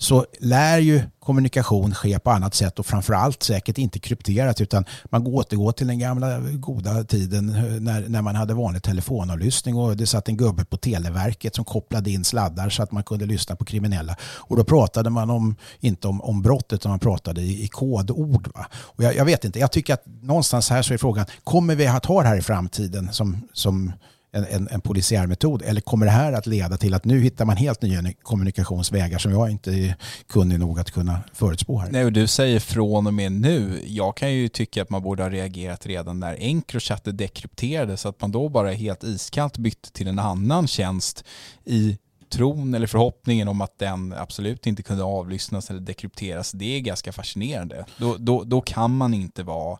[0.00, 5.26] så lär ju kommunikation ske på annat sätt och framförallt säkert inte krypterat utan man
[5.26, 10.06] återgår till den gamla goda tiden eh, när, när man hade vanlig telefonavlyssning och det
[10.06, 13.64] satt en gubbe på Televerket som kopplade in sladdar så att man kunde lyssna på
[13.64, 14.16] kriminella.
[14.22, 18.48] Och då pratade man om, inte om, om brott utan man pratade i, i kodord.
[18.54, 18.66] Va?
[18.74, 21.86] Och jag, jag vet inte, jag tycker att någonstans här så är frågan, kommer vi
[21.86, 23.92] att ha det här i framtiden som, som
[24.32, 25.62] en, en, en polisiär metod?
[25.62, 29.32] Eller kommer det här att leda till att nu hittar man helt nya kommunikationsvägar som
[29.32, 29.94] jag inte är
[30.28, 31.90] kunnig nog att kunna förutspå här?
[31.90, 33.82] Nej, och du säger från och med nu.
[33.86, 38.20] Jag kan ju tycka att man borde ha reagerat redan när Encrochat dekrypterades så att
[38.20, 41.24] man då bara helt iskallt bytte till en annan tjänst
[41.64, 41.98] i
[42.30, 46.52] tron eller förhoppningen om att den absolut inte kunde avlyssnas eller dekrypteras.
[46.52, 47.84] Det är ganska fascinerande.
[47.96, 49.78] Då, då, då kan man inte vara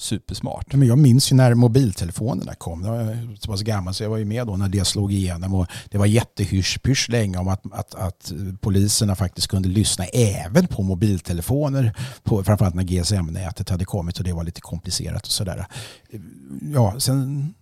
[0.00, 0.74] supersmart.
[0.74, 2.84] Men jag minns ju när mobiltelefonerna kom.
[2.84, 5.54] Jag var så pass gammal så jag var ju med då när det slog igenom.
[5.54, 10.82] Och det var jättehysch länge om att, att, att poliserna faktiskt kunde lyssna även på
[10.82, 11.96] mobiltelefoner.
[12.22, 15.66] På, framförallt när GSM-nätet hade kommit och det var lite komplicerat och sådär.
[16.74, 17.54] Ja, sen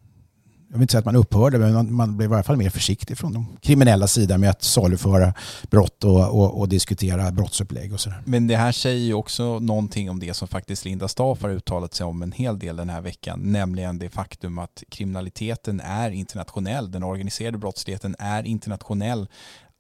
[0.71, 2.71] jag vill inte säga att man upphörde, men man, man blev i alla fall mer
[2.71, 5.35] försiktig från de kriminella sidan med att saluföra
[5.71, 8.23] brott och, och, och diskutera brottsupplägg och sådär.
[8.25, 11.95] Men det här säger ju också någonting om det som faktiskt Linda Staaf har uttalat
[11.95, 16.91] sig om en hel del den här veckan, nämligen det faktum att kriminaliteten är internationell,
[16.91, 19.29] den organiserade brottsligheten är internationell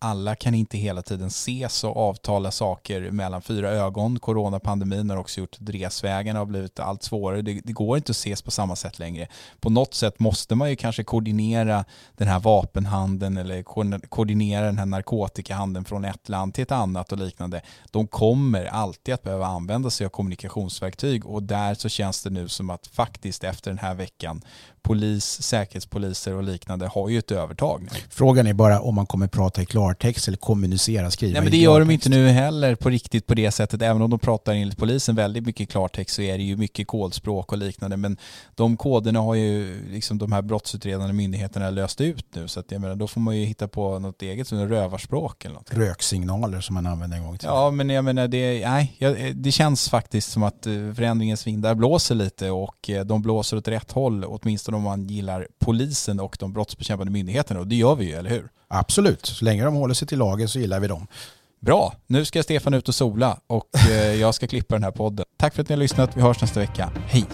[0.00, 4.18] alla kan inte hela tiden ses och avtala saker mellan fyra ögon.
[4.18, 7.42] Coronapandemin har också gjort att resvägarna har blivit allt svårare.
[7.42, 9.28] Det, det, går inte att ses på samma sätt längre.
[9.60, 11.84] På något sätt måste man ju kanske koordinera
[12.16, 13.62] den här vapenhandeln eller
[14.08, 17.60] koordinera den här narkotikahandeln från ett land till ett annat och liknande.
[17.90, 22.48] De kommer alltid att behöva använda sig av kommunikationsverktyg och där så känns det nu
[22.48, 24.42] som att faktiskt efter den här veckan
[24.82, 27.88] polis, säkerhetspoliser och liknande har ju ett övertag nu.
[28.10, 31.56] Frågan är bara om man kommer prata i klartext eller kommunicera, skriva Nej men det
[31.56, 33.82] gör de inte nu heller på riktigt på det sättet.
[33.82, 37.52] Även om de pratar enligt polisen väldigt mycket klartext så är det ju mycket kodspråk
[37.52, 37.96] och liknande.
[37.96, 38.16] Men
[38.54, 42.48] de koderna har ju liksom de här brottsutredande myndigheterna löst ut nu.
[42.48, 45.54] Så att jag menar, då får man ju hitta på något eget, som rövarspråk eller
[45.54, 45.74] något.
[45.74, 47.48] Röksignaler som man använde en gång till.
[47.48, 48.96] Ja men jag menar, det, nej,
[49.34, 53.68] det känns faktiskt som att eh, förändringens vindar blåser lite och eh, de blåser åt
[53.68, 58.04] rätt håll, åtminstone om man gillar polisen och de brottsbekämpande myndigheterna och det gör vi
[58.04, 58.48] ju, eller hur?
[58.68, 61.06] Absolut, så länge de håller sig till lagen så gillar vi dem.
[61.60, 65.26] Bra, nu ska Stefan ut och sola och eh, jag ska klippa den här podden.
[65.36, 66.92] Tack för att ni har lyssnat, vi hörs nästa vecka.
[67.06, 67.26] Hej!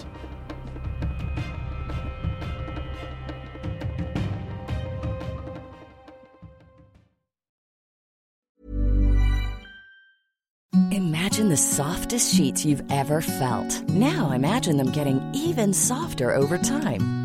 [10.91, 13.89] Imagine the softest sheets you've ever felt.
[13.89, 17.24] Now imagine them getting even softer over time.